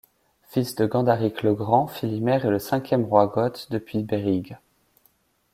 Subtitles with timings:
[0.49, 4.57] Fils de Gandaric le Grand, Filimer est le cinquième roi goth depuis Berig.